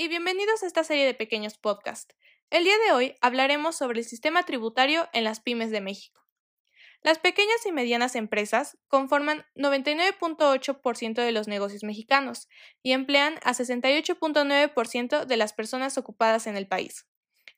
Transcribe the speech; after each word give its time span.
y 0.00 0.08
bienvenidos 0.08 0.62
a 0.62 0.66
esta 0.66 0.82
serie 0.82 1.04
de 1.04 1.12
pequeños 1.12 1.58
podcasts. 1.58 2.16
El 2.48 2.64
día 2.64 2.78
de 2.86 2.92
hoy 2.92 3.16
hablaremos 3.20 3.76
sobre 3.76 3.98
el 3.98 4.06
sistema 4.06 4.44
tributario 4.44 5.10
en 5.12 5.24
las 5.24 5.40
pymes 5.40 5.70
de 5.70 5.82
México. 5.82 6.22
Las 7.02 7.18
pequeñas 7.18 7.66
y 7.66 7.72
medianas 7.72 8.16
empresas 8.16 8.78
conforman 8.88 9.44
99.8% 9.56 11.22
de 11.22 11.32
los 11.32 11.48
negocios 11.48 11.82
mexicanos 11.84 12.48
y 12.82 12.92
emplean 12.92 13.34
a 13.42 13.52
68.9% 13.52 15.26
de 15.26 15.36
las 15.36 15.52
personas 15.52 15.98
ocupadas 15.98 16.46
en 16.46 16.56
el 16.56 16.66
país. 16.66 17.06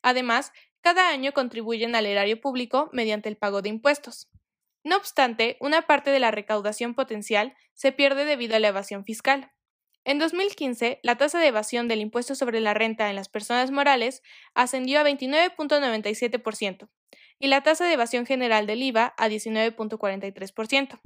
Además, 0.01 0.51
cada 0.81 1.11
año 1.11 1.31
contribuyen 1.31 1.95
al 1.95 2.07
erario 2.07 2.41
público 2.41 2.89
mediante 2.91 3.29
el 3.29 3.37
pago 3.37 3.61
de 3.61 3.69
impuestos. 3.69 4.29
No 4.83 4.97
obstante, 4.97 5.55
una 5.61 5.83
parte 5.83 6.11
de 6.11 6.19
la 6.19 6.31
recaudación 6.31 6.93
potencial 6.93 7.55
se 7.73 7.93
pierde 7.93 8.25
debido 8.25 8.57
a 8.57 8.59
la 8.59 8.67
evasión 8.67 9.05
fiscal. 9.05 9.53
En 10.05 10.19
2015, 10.19 10.99
la 11.01 11.17
tasa 11.17 11.39
de 11.39 11.47
evasión 11.47 11.87
del 11.87 12.01
impuesto 12.01 12.35
sobre 12.35 12.59
la 12.59 12.73
renta 12.73 13.09
en 13.09 13.15
las 13.15 13.29
personas 13.29 13.71
morales 13.71 14.21
ascendió 14.53 14.99
a 14.99 15.03
29.97% 15.03 16.89
y 17.39 17.47
la 17.47 17.61
tasa 17.61 17.85
de 17.85 17.93
evasión 17.93 18.25
general 18.25 18.67
del 18.67 18.83
IVA 18.83 19.13
a 19.17 19.29
19.43%. 19.29 20.99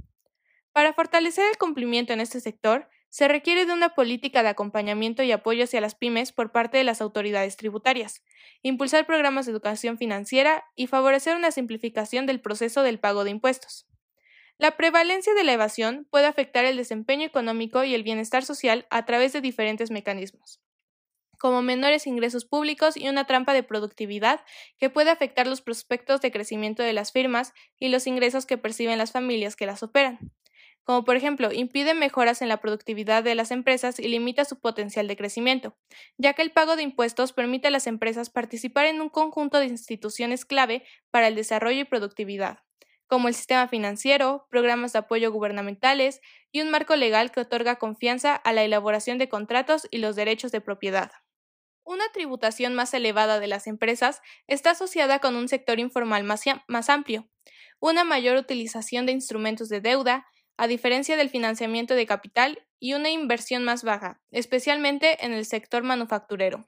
Para 0.71 0.93
fortalecer 0.93 1.45
el 1.49 1.57
cumplimiento 1.57 2.13
en 2.13 2.21
este 2.21 2.39
sector, 2.39 2.89
se 3.09 3.27
requiere 3.27 3.65
de 3.65 3.73
una 3.73 3.95
política 3.95 4.43
de 4.43 4.49
acompañamiento 4.49 5.23
y 5.23 5.31
apoyo 5.31 5.63
hacia 5.63 5.81
las 5.81 5.95
pymes 5.95 6.31
por 6.31 6.51
parte 6.51 6.77
de 6.77 6.84
las 6.84 7.01
autoridades 7.01 7.55
tributarias, 7.55 8.23
impulsar 8.61 9.05
programas 9.05 9.45
de 9.45 9.53
educación 9.53 9.98
financiera 9.98 10.65
y 10.75 10.87
favorecer 10.87 11.35
una 11.35 11.51
simplificación 11.51 12.25
del 12.25 12.41
proceso 12.41 12.84
del 12.84 12.99
pago 12.99 13.23
de 13.23 13.31
impuestos. 13.31 13.87
La 14.59 14.75
prevalencia 14.75 15.34
de 15.35 15.43
la 15.43 15.53
evasión 15.53 16.07
puede 16.09 16.26
afectar 16.26 16.65
el 16.65 16.77
desempeño 16.77 17.26
económico 17.26 17.84
y 17.84 17.93
el 17.93 18.04
bienestar 18.04 18.43
social 18.43 18.87
a 18.90 19.05
través 19.05 19.32
de 19.34 19.41
diferentes 19.41 19.91
mecanismos, 19.91 20.62
como 21.37 21.62
menores 21.62 22.07
ingresos 22.07 22.45
públicos 22.45 22.98
y 22.98 23.07
una 23.07 23.26
trampa 23.26 23.54
de 23.54 23.62
productividad 23.62 24.43
que 24.79 24.90
puede 24.90 25.12
afectar 25.12 25.45
los 25.45 25.62
prospectos 25.62 26.21
de 26.21 26.32
crecimiento 26.32 26.82
de 26.82 26.93
las 26.93 27.12
firmas 27.12 27.54
y 27.79 27.90
los 27.90 28.07
ingresos 28.07 28.48
que 28.48 28.57
perciben 28.57 28.98
las 28.98 29.12
familias 29.12 29.55
que 29.55 29.67
las 29.67 29.84
operan 29.84 30.32
como 30.87 31.04
por 31.04 31.17
ejemplo 31.17 31.51
impide 31.51 31.93
mejoras 31.93 32.41
en 32.41 32.48
la 32.48 32.62
productividad 32.62 33.21
de 33.21 33.35
las 33.35 33.51
empresas 33.51 33.99
y 33.99 34.07
limita 34.07 34.45
su 34.45 34.62
potencial 34.62 35.05
de 35.10 35.17
crecimiento, 35.17 35.76
ya 36.17 36.32
que 36.32 36.41
el 36.41 36.54
pago 36.54 36.77
de 36.77 36.84
impuestos 36.84 37.34
permite 37.34 37.67
a 37.67 37.71
las 37.71 37.87
empresas 37.87 38.29
participar 38.29 38.85
en 38.85 39.01
un 39.01 39.10
conjunto 39.10 39.60
de 39.60 39.65
instituciones 39.65 40.45
clave 40.45 40.85
para 41.12 41.27
el 41.27 41.35
desarrollo 41.35 41.82
y 41.82 41.84
productividad 41.84 42.60
como 43.08 43.27
el 43.27 43.34
sistema 43.34 43.68
financiero, 43.68 44.46
programas 44.50 44.94
de 44.94 45.00
apoyo 45.00 45.32
gubernamentales 45.32 46.22
y 46.52 46.62
un 46.62 46.70
marco 46.70 46.96
legal 46.96 47.32
que 47.32 47.40
otorga 47.40 47.77
confianza 47.77 48.36
a 48.36 48.54
la 48.54 48.63
elaboración 48.63 49.18
de 49.18 49.30
contratos 49.30 49.88
y 49.90 49.98
los 49.98 50.16
derechos 50.16 50.52
de 50.52 50.62
propiedad. 50.62 51.12
Una 51.84 52.04
tributación 52.12 52.76
más 52.76 52.94
elevada 52.94 53.40
de 53.40 53.48
las 53.48 53.66
empresas 53.66 54.22
está 54.48 54.72
asociada 54.72 55.20
con 55.20 55.38
un 55.38 55.48
sector 55.48 55.80
informal 55.80 56.26
más, 56.26 56.90
amplio, 56.90 57.30
una 57.80 58.04
mayor 58.04 58.35
utilización 58.35 59.05
de 59.05 59.13
instrumentos 59.13 59.70
de 59.70 59.80
deuda, 59.80 60.28
a 60.58 60.68
diferencia 60.68 61.16
del 61.16 61.30
financiamiento 61.30 61.96
de 61.96 62.05
capital, 62.05 62.68
y 62.80 62.94
una 62.94 63.10
inversión 63.10 63.63
más 63.63 63.84
baja, 63.84 64.22
especialmente 64.31 65.25
en 65.25 65.31
el 65.34 65.46
sector 65.46 65.84
manufacturero. 65.84 66.68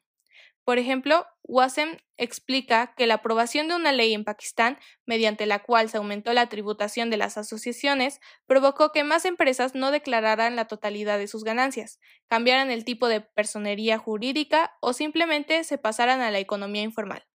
Por 0.70 0.78
ejemplo, 0.78 1.26
Wasem 1.42 1.98
explica 2.16 2.94
que 2.96 3.08
la 3.08 3.16
aprobación 3.16 3.68
de 3.68 3.76
una 3.76 3.92
ley 3.92 4.14
en 4.14 4.24
Pakistán, 4.24 4.78
mediante 5.08 5.48
la 5.48 5.64
cual 5.64 5.90
se 5.90 5.98
aumentó 5.98 6.32
la 6.32 6.48
tributación 6.48 7.10
de 7.10 7.18
las 7.18 7.40
asociaciones, 7.40 8.20
provocó 8.46 8.92
que 8.92 9.04
más 9.04 9.26
empresas 9.26 9.74
no 9.74 9.90
declararan 9.90 10.56
la 10.56 10.68
totalidad 10.68 11.18
de 11.18 11.28
sus 11.28 11.44
ganancias, 11.44 12.00
cambiaran 12.28 12.70
el 12.70 12.86
tipo 12.86 13.08
de 13.08 13.22
personería 13.22 13.98
jurídica 13.98 14.78
o 14.80 14.94
simplemente 14.94 15.64
se 15.64 15.80
pasaran 15.80 16.22
a 16.22 16.30
la 16.30 16.38
economía 16.38 16.84
informal. 16.84 17.26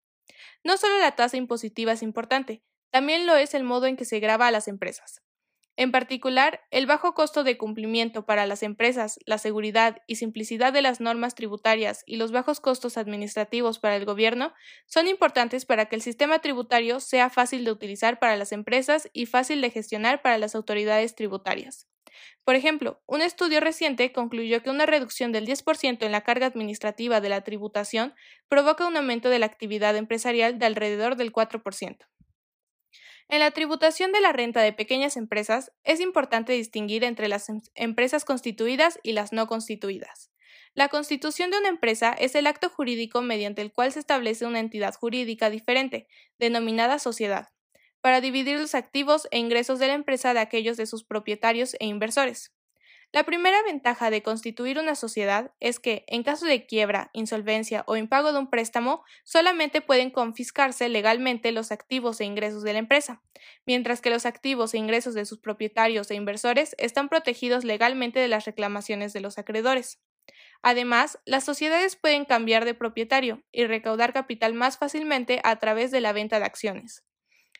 No 0.62 0.76
solo 0.76 0.96
la 1.00 1.16
tasa 1.16 1.36
impositiva 1.36 1.90
es 1.90 2.04
importante, 2.04 2.62
también 2.92 3.26
lo 3.26 3.34
es 3.34 3.54
el 3.54 3.64
modo 3.64 3.86
en 3.86 3.96
que 3.96 4.04
se 4.04 4.20
graba 4.20 4.46
a 4.46 4.52
las 4.52 4.68
empresas. 4.68 5.24
En 5.76 5.90
particular, 5.90 6.60
el 6.70 6.86
bajo 6.86 7.14
costo 7.14 7.42
de 7.42 7.58
cumplimiento 7.58 8.24
para 8.24 8.46
las 8.46 8.62
empresas, 8.62 9.18
la 9.26 9.38
seguridad 9.38 10.02
y 10.06 10.16
simplicidad 10.16 10.72
de 10.72 10.82
las 10.82 11.00
normas 11.00 11.34
tributarias 11.34 12.04
y 12.06 12.16
los 12.16 12.30
bajos 12.30 12.60
costos 12.60 12.96
administrativos 12.96 13.80
para 13.80 13.96
el 13.96 14.04
gobierno 14.04 14.54
son 14.86 15.08
importantes 15.08 15.64
para 15.66 15.86
que 15.86 15.96
el 15.96 16.02
sistema 16.02 16.38
tributario 16.38 17.00
sea 17.00 17.28
fácil 17.28 17.64
de 17.64 17.72
utilizar 17.72 18.20
para 18.20 18.36
las 18.36 18.52
empresas 18.52 19.10
y 19.12 19.26
fácil 19.26 19.60
de 19.60 19.70
gestionar 19.70 20.22
para 20.22 20.38
las 20.38 20.54
autoridades 20.54 21.16
tributarias. 21.16 21.88
Por 22.44 22.54
ejemplo, 22.54 23.02
un 23.06 23.20
estudio 23.20 23.58
reciente 23.58 24.12
concluyó 24.12 24.62
que 24.62 24.70
una 24.70 24.86
reducción 24.86 25.32
del 25.32 25.44
10% 25.44 26.04
en 26.06 26.12
la 26.12 26.20
carga 26.20 26.46
administrativa 26.46 27.20
de 27.20 27.30
la 27.30 27.42
tributación 27.42 28.14
provoca 28.48 28.86
un 28.86 28.96
aumento 28.96 29.28
de 29.28 29.40
la 29.40 29.46
actividad 29.46 29.96
empresarial 29.96 30.56
de 30.60 30.66
alrededor 30.66 31.16
del 31.16 31.32
4%. 31.32 32.06
En 33.28 33.40
la 33.40 33.50
tributación 33.50 34.12
de 34.12 34.20
la 34.20 34.32
renta 34.32 34.60
de 34.62 34.72
pequeñas 34.72 35.16
empresas 35.16 35.72
es 35.82 36.00
importante 36.00 36.52
distinguir 36.52 37.04
entre 37.04 37.28
las 37.28 37.48
em-, 37.48 37.62
empresas 37.74 38.24
constituidas 38.24 38.98
y 39.02 39.12
las 39.12 39.32
no 39.32 39.46
constituidas. 39.46 40.30
La 40.74 40.88
constitución 40.88 41.50
de 41.50 41.58
una 41.58 41.68
empresa 41.68 42.14
es 42.18 42.34
el 42.34 42.46
acto 42.46 42.68
jurídico 42.68 43.22
mediante 43.22 43.62
el 43.62 43.72
cual 43.72 43.92
se 43.92 44.00
establece 44.00 44.46
una 44.46 44.60
entidad 44.60 44.94
jurídica 44.94 45.48
diferente, 45.50 46.08
denominada 46.38 46.98
sociedad, 46.98 47.48
para 48.00 48.20
dividir 48.20 48.58
los 48.58 48.74
activos 48.74 49.28
e 49.30 49.38
ingresos 49.38 49.78
de 49.78 49.86
la 49.86 49.94
empresa 49.94 50.34
de 50.34 50.40
aquellos 50.40 50.76
de 50.76 50.86
sus 50.86 51.04
propietarios 51.04 51.74
e 51.80 51.86
inversores. 51.86 52.53
La 53.14 53.22
primera 53.22 53.62
ventaja 53.62 54.10
de 54.10 54.24
constituir 54.24 54.76
una 54.76 54.96
sociedad 54.96 55.52
es 55.60 55.78
que, 55.78 56.04
en 56.08 56.24
caso 56.24 56.46
de 56.46 56.66
quiebra, 56.66 57.10
insolvencia 57.12 57.84
o 57.86 57.96
impago 57.96 58.32
de 58.32 58.40
un 58.40 58.50
préstamo, 58.50 59.04
solamente 59.22 59.80
pueden 59.80 60.10
confiscarse 60.10 60.88
legalmente 60.88 61.52
los 61.52 61.70
activos 61.70 62.20
e 62.20 62.24
ingresos 62.24 62.64
de 62.64 62.72
la 62.72 62.80
empresa, 62.80 63.22
mientras 63.66 64.00
que 64.00 64.10
los 64.10 64.26
activos 64.26 64.74
e 64.74 64.78
ingresos 64.78 65.14
de 65.14 65.26
sus 65.26 65.38
propietarios 65.38 66.10
e 66.10 66.16
inversores 66.16 66.74
están 66.76 67.08
protegidos 67.08 67.62
legalmente 67.62 68.18
de 68.18 68.26
las 68.26 68.46
reclamaciones 68.46 69.12
de 69.12 69.20
los 69.20 69.38
acreedores. 69.38 70.00
Además, 70.60 71.20
las 71.24 71.44
sociedades 71.44 71.94
pueden 71.94 72.24
cambiar 72.24 72.64
de 72.64 72.74
propietario 72.74 73.44
y 73.52 73.64
recaudar 73.66 74.12
capital 74.12 74.54
más 74.54 74.76
fácilmente 74.76 75.40
a 75.44 75.60
través 75.60 75.92
de 75.92 76.00
la 76.00 76.12
venta 76.12 76.40
de 76.40 76.46
acciones. 76.46 77.04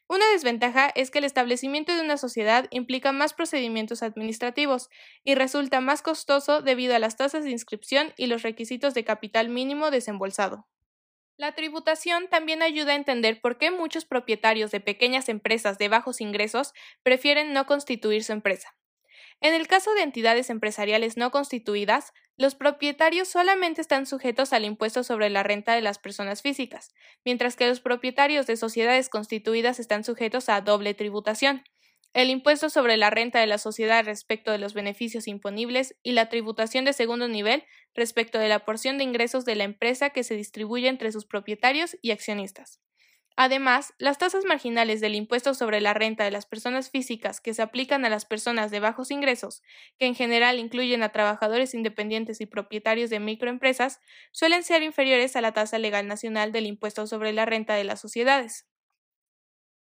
Una 0.07 0.31
desventaja 0.33 0.91
es 0.95 1.11
que 1.11 1.19
el 1.19 1.25
establecimiento 1.25 1.95
de 1.95 2.03
una 2.03 2.19
sociedad 2.19 2.67
implica 2.71 3.13
más 3.13 3.33
procedimientos 3.33 4.03
administrativos 4.03 4.91
y 5.25 5.35
resulta 5.35 5.81
más 5.81 6.03
costoso 6.03 6.61
debido 6.61 6.95
a 6.95 6.99
las 6.99 7.17
tasas 7.17 7.45
de 7.45 7.51
inscripción 7.51 8.13
y 8.17 8.27
los 8.27 8.43
requisitos 8.43 8.93
de 8.93 9.05
capital 9.05 9.49
mínimo 9.49 9.91
desembolsado. 9.91 10.67
La 11.37 11.53
tributación 11.53 12.29
también 12.29 12.63
ayuda 12.63 12.93
a 12.93 12.97
entender 12.97 13.41
por 13.41 13.59
qué 13.59 13.71
muchos 13.71 14.05
propietarios 14.05 14.71
de 14.71 14.81
pequeñas 14.81 15.29
empresas 15.29 15.79
de 15.79 15.89
bajos 15.89 16.21
ingresos 16.21 16.75
prefieren 17.03 17.53
no 17.53 17.67
constituir 17.67 18.23
su 18.23 18.33
empresa. 18.33 18.77
En 19.41 19.55
el 19.55 19.67
caso 19.69 19.93
de 19.95 20.03
entidades 20.03 20.51
empresariales 20.51 21.17
no 21.17 21.31
constituidas, 21.31 22.13
los 22.37 22.55
propietarios 22.55 23.29
solamente 23.29 23.81
están 23.81 24.07
sujetos 24.07 24.53
al 24.53 24.65
impuesto 24.65 25.05
sobre 25.05 25.31
la 25.31 25.43
renta 25.43 25.75
de 25.75 25.83
las 25.83 25.99
personas 25.99 26.43
físicas, 26.43 26.95
mientras 27.25 27.55
que 27.55 27.69
los 27.69 27.81
propietarios 27.81 28.47
de 28.47 28.57
sociedades 28.57 29.09
constituidas 29.09 29.79
están 29.79 30.03
sujetos 30.03 30.49
a 30.49 30.61
doble 30.61 30.95
tributación, 30.95 31.63
el 32.15 32.31
impuesto 32.31 32.71
sobre 32.71 32.97
la 32.97 33.11
renta 33.11 33.41
de 33.41 33.49
la 33.49 33.59
sociedad 33.59 34.05
respecto 34.05 34.53
de 34.53 34.59
los 34.59 34.73
beneficios 34.73 35.27
imponibles 35.27 35.97
y 36.05 36.13
la 36.13 36.29
tributación 36.29 36.85
de 36.85 36.93
segundo 36.93 37.27
nivel 37.27 37.65
respecto 37.93 38.39
de 38.39 38.49
la 38.49 38.65
porción 38.65 38.99
de 38.99 39.05
ingresos 39.05 39.45
de 39.45 39.57
la 39.57 39.65
empresa 39.65 40.11
que 40.11 40.23
se 40.23 40.37
distribuye 40.37 40.89
entre 40.89 41.11
sus 41.11 41.27
propietarios 41.27 41.97
y 42.03 42.13
accionistas. 42.13 42.84
Además, 43.37 43.95
las 43.99 44.19
tasas 44.19 44.45
marginales 44.45 45.01
del 45.01 45.15
impuesto 45.15 45.55
sobre 45.55 45.81
la 45.81 45.95
renta 45.95 46.25
de 46.25 46.31
las 46.33 46.47
personas 46.47 46.91
físicas 46.91 47.41
que 47.41 47.55
se 47.55 47.63
aplican 47.63 48.05
a 48.05 48.09
las 48.09 48.25
personas 48.27 48.71
de 48.73 48.81
bajos 48.81 49.11
ingresos, 49.13 49.63
que 49.99 50.07
en 50.07 50.15
general 50.17 50.59
incluyen 50.59 51.03
a 51.05 51.11
trabajadores 51.13 51.75
independientes 51.75 52.41
y 52.41 52.47
propietarios 52.47 53.11
de 53.11 53.21
microempresas, 53.21 54.01
suelen 54.33 54.63
ser 54.65 54.83
inferiores 54.83 55.37
a 55.37 55.41
la 55.41 55.53
tasa 55.53 55.79
legal 55.79 56.07
nacional 56.09 56.51
del 56.53 56.67
impuesto 56.67 57.07
sobre 57.07 57.33
la 57.33 57.45
renta 57.47 57.75
de 57.75 57.85
las 57.85 58.01
sociedades. 58.01 58.67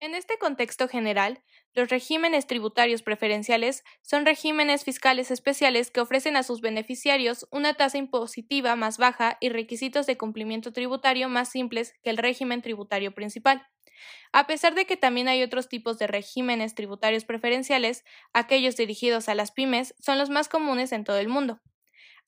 En 0.00 0.14
este 0.14 0.36
contexto 0.38 0.86
general, 0.86 1.42
los 1.72 1.88
regímenes 1.88 2.46
tributarios 2.46 3.02
preferenciales 3.02 3.84
son 4.02 4.26
regímenes 4.26 4.84
fiscales 4.84 5.30
especiales 5.30 5.90
que 5.90 6.00
ofrecen 6.00 6.36
a 6.36 6.42
sus 6.42 6.60
beneficiarios 6.60 7.46
una 7.50 7.74
tasa 7.74 7.96
impositiva 7.98 8.76
más 8.76 8.98
baja 8.98 9.38
y 9.40 9.48
requisitos 9.48 10.06
de 10.06 10.18
cumplimiento 10.18 10.72
tributario 10.72 11.28
más 11.28 11.48
simples 11.48 11.94
que 12.02 12.10
el 12.10 12.18
régimen 12.18 12.60
tributario 12.60 13.14
principal. 13.14 13.66
A 14.32 14.46
pesar 14.46 14.74
de 14.74 14.84
que 14.84 14.96
también 14.96 15.28
hay 15.28 15.42
otros 15.42 15.68
tipos 15.68 15.98
de 15.98 16.06
regímenes 16.06 16.74
tributarios 16.74 17.24
preferenciales, 17.24 18.04
aquellos 18.32 18.76
dirigidos 18.76 19.28
a 19.28 19.34
las 19.34 19.52
pymes 19.52 19.94
son 19.98 20.18
los 20.18 20.28
más 20.28 20.48
comunes 20.48 20.92
en 20.92 21.04
todo 21.04 21.18
el 21.18 21.28
mundo. 21.28 21.60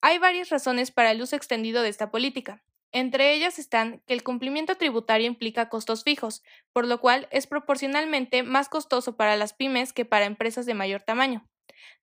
Hay 0.01 0.19
varias 0.19 0.51
razones 0.51 0.91
para 0.91 1.11
el 1.11 1.21
uso 1.21 1.37
extendido 1.37 1.83
de 1.83 1.89
esta 1.89 2.11
política. 2.11 2.63
Entre 2.97 3.35
ellas 3.35 3.59
están 3.59 4.01
que 4.07 4.15
el 4.15 4.23
cumplimiento 4.23 4.77
tributario 4.77 5.27
implica 5.27 5.69
costos 5.69 6.03
fijos, 6.03 6.43
por 6.73 6.87
lo 6.87 6.99
cual 6.99 7.29
es 7.31 7.47
proporcionalmente 7.47 8.43
más 8.43 8.71
costoso 8.71 9.19
para 9.19 9.37
las 9.37 9.53
pymes 9.53 9.93
que 9.93 10.07
para 10.07 10.25
empresas 10.25 10.65
de 10.65 10.73
mayor 10.73 11.03
tamaño. 11.03 11.47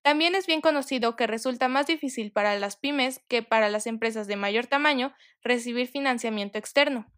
También 0.04 0.36
es 0.36 0.46
bien 0.46 0.62
conocido 0.62 1.16
que 1.16 1.26
resulta 1.26 1.68
más 1.68 1.88
difícil 1.88 2.32
para 2.32 2.60
las 2.60 2.76
pymes 2.76 3.24
que 3.28 3.42
para 3.42 3.70
las 3.70 3.88
empresas 3.88 4.28
de 4.28 4.36
mayor 4.36 4.68
tamaño 4.68 5.16
recibir 5.42 5.88
financiamiento 5.88 6.60
externo. 6.60 7.12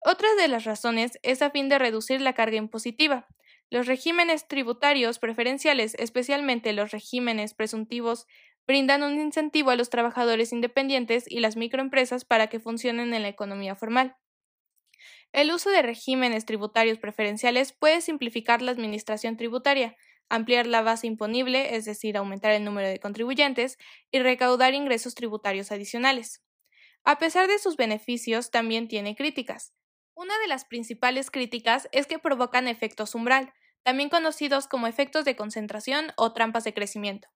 Otra 0.00 0.34
de 0.36 0.48
las 0.48 0.64
razones 0.64 1.18
es 1.22 1.42
a 1.42 1.50
fin 1.50 1.68
de 1.68 1.78
reducir 1.78 2.22
la 2.22 2.32
carga 2.32 2.56
impositiva. 2.56 3.28
Los 3.68 3.86
regímenes 3.86 4.48
tributarios 4.48 5.18
preferenciales, 5.18 5.94
especialmente 5.98 6.72
los 6.72 6.92
regímenes 6.92 7.52
presuntivos, 7.52 8.26
brindan 8.68 9.02
un 9.02 9.18
incentivo 9.18 9.70
a 9.70 9.76
los 9.76 9.88
trabajadores 9.88 10.52
independientes 10.52 11.24
y 11.26 11.40
las 11.40 11.56
microempresas 11.56 12.26
para 12.26 12.48
que 12.48 12.60
funcionen 12.60 13.14
en 13.14 13.22
la 13.22 13.28
economía 13.28 13.74
formal. 13.74 14.16
El 15.32 15.50
uso 15.52 15.70
de 15.70 15.80
regímenes 15.80 16.44
tributarios 16.44 16.98
preferenciales 16.98 17.72
puede 17.72 18.02
simplificar 18.02 18.60
la 18.60 18.72
administración 18.72 19.38
tributaria, 19.38 19.96
ampliar 20.28 20.66
la 20.66 20.82
base 20.82 21.06
imponible, 21.06 21.76
es 21.76 21.86
decir, 21.86 22.18
aumentar 22.18 22.52
el 22.52 22.62
número 22.62 22.88
de 22.88 23.00
contribuyentes, 23.00 23.78
y 24.10 24.18
recaudar 24.20 24.74
ingresos 24.74 25.14
tributarios 25.14 25.72
adicionales. 25.72 26.42
A 27.04 27.18
pesar 27.18 27.48
de 27.48 27.58
sus 27.58 27.76
beneficios, 27.76 28.50
también 28.50 28.86
tiene 28.86 29.16
críticas. 29.16 29.72
Una 30.14 30.38
de 30.40 30.46
las 30.46 30.66
principales 30.66 31.30
críticas 31.30 31.88
es 31.92 32.06
que 32.06 32.18
provocan 32.18 32.68
efectos 32.68 33.14
umbral, 33.14 33.54
también 33.82 34.10
conocidos 34.10 34.68
como 34.68 34.86
efectos 34.86 35.24
de 35.24 35.36
concentración 35.36 36.12
o 36.18 36.34
trampas 36.34 36.64
de 36.64 36.74
crecimiento. 36.74 37.28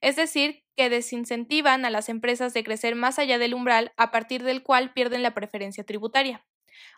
Es 0.00 0.16
decir, 0.16 0.64
que 0.76 0.90
desincentivan 0.90 1.84
a 1.84 1.90
las 1.90 2.08
empresas 2.08 2.54
de 2.54 2.64
crecer 2.64 2.94
más 2.94 3.18
allá 3.18 3.38
del 3.38 3.54
umbral 3.54 3.92
a 3.96 4.10
partir 4.10 4.42
del 4.42 4.62
cual 4.62 4.92
pierden 4.92 5.22
la 5.22 5.34
preferencia 5.34 5.84
tributaria. 5.84 6.44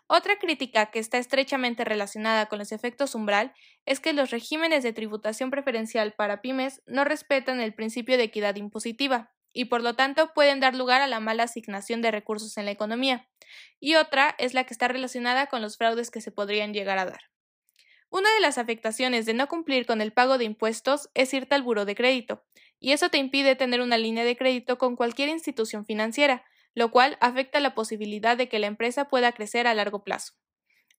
Otra 0.07 0.37
crítica 0.37 0.91
que 0.91 0.99
está 0.99 1.17
estrechamente 1.17 1.83
relacionada 1.83 2.45
con 2.47 2.59
los 2.59 2.71
efectos 2.71 3.15
umbral 3.15 3.53
es 3.85 3.99
que 3.99 4.13
los 4.13 4.31
regímenes 4.31 4.83
de 4.83 4.93
tributación 4.93 5.49
preferencial 5.49 6.13
para 6.13 6.41
pymes 6.41 6.81
no 6.85 7.03
respetan 7.03 7.59
el 7.59 7.73
principio 7.73 8.17
de 8.17 8.23
equidad 8.23 8.55
impositiva 8.55 9.33
y 9.53 9.65
por 9.65 9.81
lo 9.81 9.95
tanto 9.95 10.33
pueden 10.33 10.59
dar 10.59 10.75
lugar 10.75 11.01
a 11.01 11.07
la 11.07 11.19
mala 11.19 11.43
asignación 11.43 12.01
de 12.01 12.11
recursos 12.11 12.57
en 12.57 12.65
la 12.65 12.71
economía. 12.71 13.29
Y 13.79 13.95
otra 13.95 14.35
es 14.39 14.53
la 14.53 14.63
que 14.63 14.73
está 14.73 14.87
relacionada 14.87 15.47
con 15.47 15.61
los 15.61 15.77
fraudes 15.77 16.09
que 16.09 16.21
se 16.21 16.31
podrían 16.31 16.73
llegar 16.73 16.97
a 16.97 17.05
dar. 17.05 17.32
Una 18.13 18.31
de 18.35 18.41
las 18.41 18.59
afectaciones 18.59 19.25
de 19.25 19.33
no 19.33 19.47
cumplir 19.47 19.87
con 19.87 19.99
el 19.99 20.13
pago 20.13 20.37
de 20.37 20.43
impuestos 20.43 21.09
es 21.15 21.33
irte 21.33 21.55
al 21.55 21.63
buro 21.63 21.83
de 21.83 21.95
crédito, 21.95 22.45
y 22.79 22.91
eso 22.91 23.09
te 23.09 23.17
impide 23.17 23.55
tener 23.55 23.81
una 23.81 23.97
línea 23.97 24.23
de 24.23 24.37
crédito 24.37 24.77
con 24.77 24.95
cualquier 24.95 25.29
institución 25.29 25.83
financiera, 25.83 26.45
lo 26.75 26.91
cual 26.91 27.17
afecta 27.21 27.59
la 27.59 27.73
posibilidad 27.73 28.37
de 28.37 28.47
que 28.47 28.59
la 28.59 28.67
empresa 28.67 29.05
pueda 29.05 29.31
crecer 29.31 29.65
a 29.65 29.73
largo 29.73 30.03
plazo. 30.03 30.33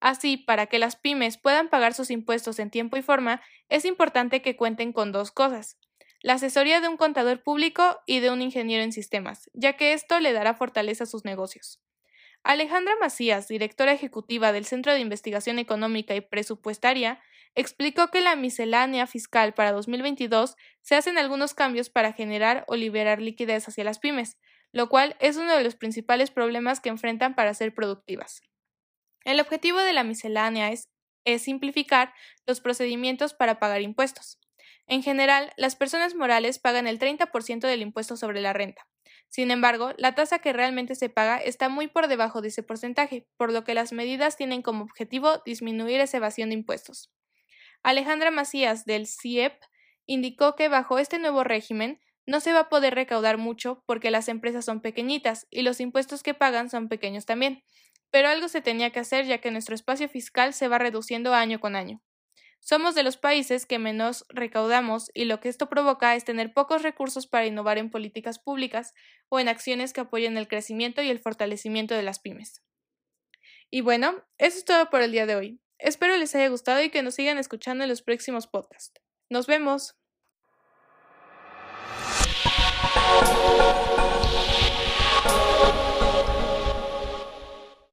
Así, 0.00 0.36
para 0.36 0.66
que 0.66 0.80
las 0.80 0.96
pymes 0.96 1.38
puedan 1.38 1.68
pagar 1.68 1.94
sus 1.94 2.10
impuestos 2.10 2.58
en 2.58 2.72
tiempo 2.72 2.96
y 2.96 3.02
forma, 3.02 3.42
es 3.68 3.84
importante 3.84 4.42
que 4.42 4.56
cuenten 4.56 4.92
con 4.92 5.12
dos 5.12 5.30
cosas 5.30 5.78
la 6.20 6.32
asesoría 6.32 6.80
de 6.80 6.88
un 6.88 6.96
contador 6.96 7.44
público 7.44 8.00
y 8.06 8.18
de 8.18 8.32
un 8.32 8.42
ingeniero 8.42 8.82
en 8.82 8.92
sistemas, 8.92 9.50
ya 9.52 9.76
que 9.76 9.92
esto 9.92 10.18
le 10.18 10.32
dará 10.32 10.54
fortaleza 10.54 11.04
a 11.04 11.06
sus 11.06 11.24
negocios. 11.24 11.83
Alejandra 12.44 12.92
Macías, 13.00 13.48
directora 13.48 13.92
ejecutiva 13.92 14.52
del 14.52 14.66
Centro 14.66 14.92
de 14.92 15.00
Investigación 15.00 15.58
Económica 15.58 16.14
y 16.14 16.20
Presupuestaria, 16.20 17.22
explicó 17.54 18.08
que 18.08 18.20
la 18.20 18.36
miscelánea 18.36 19.06
fiscal 19.06 19.54
para 19.54 19.72
2022 19.72 20.54
se 20.82 20.94
hacen 20.94 21.16
algunos 21.16 21.54
cambios 21.54 21.88
para 21.88 22.12
generar 22.12 22.64
o 22.68 22.76
liberar 22.76 23.22
liquidez 23.22 23.66
hacia 23.66 23.84
las 23.84 23.98
pymes, 23.98 24.36
lo 24.72 24.90
cual 24.90 25.16
es 25.20 25.38
uno 25.38 25.56
de 25.56 25.64
los 25.64 25.74
principales 25.74 26.30
problemas 26.30 26.80
que 26.80 26.90
enfrentan 26.90 27.34
para 27.34 27.54
ser 27.54 27.74
productivas. 27.74 28.42
El 29.24 29.40
objetivo 29.40 29.78
de 29.78 29.94
la 29.94 30.04
miscelánea 30.04 30.70
es, 30.70 30.90
simplificar 31.40 32.12
los 32.46 32.60
procedimientos 32.60 33.32
para 33.32 33.58
pagar 33.58 33.80
impuestos. 33.80 34.38
En 34.86 35.02
general, 35.02 35.54
las 35.56 35.74
personas 35.74 36.14
morales 36.14 36.58
pagan 36.58 36.86
el 36.86 36.98
30% 36.98 37.60
del 37.60 37.80
impuesto 37.80 38.18
sobre 38.18 38.42
la 38.42 38.52
renta. 38.52 38.86
Sin 39.34 39.50
embargo, 39.50 39.90
la 39.98 40.14
tasa 40.14 40.38
que 40.38 40.52
realmente 40.52 40.94
se 40.94 41.08
paga 41.08 41.38
está 41.38 41.68
muy 41.68 41.88
por 41.88 42.06
debajo 42.06 42.40
de 42.40 42.46
ese 42.46 42.62
porcentaje, 42.62 43.26
por 43.36 43.52
lo 43.52 43.64
que 43.64 43.74
las 43.74 43.92
medidas 43.92 44.36
tienen 44.36 44.62
como 44.62 44.84
objetivo 44.84 45.42
disminuir 45.44 45.98
esa 45.98 46.18
evasión 46.18 46.50
de 46.50 46.54
impuestos. 46.54 47.10
Alejandra 47.82 48.30
Macías, 48.30 48.84
del 48.84 49.08
CIEP, 49.08 49.60
indicó 50.06 50.54
que 50.54 50.68
bajo 50.68 51.00
este 51.00 51.18
nuevo 51.18 51.42
régimen, 51.42 52.00
no 52.26 52.38
se 52.38 52.52
va 52.52 52.60
a 52.60 52.68
poder 52.68 52.94
recaudar 52.94 53.36
mucho 53.36 53.82
porque 53.86 54.12
las 54.12 54.28
empresas 54.28 54.64
son 54.64 54.80
pequeñitas 54.80 55.48
y 55.50 55.62
los 55.62 55.80
impuestos 55.80 56.22
que 56.22 56.34
pagan 56.34 56.70
son 56.70 56.88
pequeños 56.88 57.26
también. 57.26 57.64
Pero 58.12 58.28
algo 58.28 58.46
se 58.46 58.60
tenía 58.60 58.90
que 58.90 59.00
hacer 59.00 59.26
ya 59.26 59.38
que 59.38 59.50
nuestro 59.50 59.74
espacio 59.74 60.08
fiscal 60.08 60.54
se 60.54 60.68
va 60.68 60.78
reduciendo 60.78 61.34
año 61.34 61.58
con 61.58 61.74
año. 61.74 62.03
Somos 62.64 62.94
de 62.94 63.02
los 63.02 63.18
países 63.18 63.66
que 63.66 63.78
menos 63.78 64.24
recaudamos 64.30 65.10
y 65.12 65.26
lo 65.26 65.38
que 65.38 65.50
esto 65.50 65.68
provoca 65.68 66.16
es 66.16 66.24
tener 66.24 66.54
pocos 66.54 66.82
recursos 66.82 67.26
para 67.26 67.44
innovar 67.44 67.76
en 67.76 67.90
políticas 67.90 68.38
públicas 68.38 68.94
o 69.28 69.38
en 69.38 69.48
acciones 69.48 69.92
que 69.92 70.00
apoyen 70.00 70.38
el 70.38 70.48
crecimiento 70.48 71.02
y 71.02 71.10
el 71.10 71.18
fortalecimiento 71.18 71.94
de 71.94 72.02
las 72.02 72.20
pymes. 72.20 72.62
Y 73.70 73.82
bueno, 73.82 74.24
eso 74.38 74.56
es 74.56 74.64
todo 74.64 74.88
por 74.88 75.02
el 75.02 75.12
día 75.12 75.26
de 75.26 75.36
hoy. 75.36 75.60
Espero 75.78 76.16
les 76.16 76.34
haya 76.34 76.48
gustado 76.48 76.82
y 76.82 76.88
que 76.88 77.02
nos 77.02 77.16
sigan 77.16 77.36
escuchando 77.36 77.84
en 77.84 77.90
los 77.90 78.00
próximos 78.00 78.46
podcasts. 78.46 78.98
Nos 79.28 79.46
vemos. 79.46 79.94